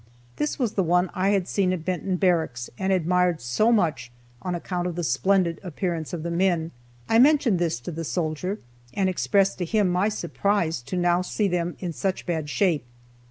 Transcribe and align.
This 0.37 0.57
was 0.57 0.73
the 0.73 0.81
one 0.81 1.11
I 1.13 1.29
had 1.29 1.47
seen 1.47 1.71
at 1.71 1.85
Benton 1.85 2.15
Barracks 2.15 2.71
and 2.79 2.91
admired 2.91 3.39
so 3.39 3.71
much 3.71 4.11
on 4.41 4.55
account 4.55 4.87
of 4.87 4.95
the 4.95 5.03
splendid 5.03 5.59
appearance 5.61 6.11
of 6.11 6.23
the 6.23 6.31
men. 6.31 6.71
I 7.07 7.19
mentioned 7.19 7.59
this 7.59 7.79
to 7.81 7.91
the 7.91 8.03
soldier, 8.03 8.57
and 8.95 9.07
expressed 9.09 9.59
to 9.59 9.63
him 9.65 9.89
my 9.89 10.09
surprise 10.09 10.81
to 10.87 10.97
now 10.97 11.21
see 11.21 11.47
them 11.47 11.75
in 11.77 11.93
such 11.93 12.25
bad 12.25 12.49
shape. 12.49 12.83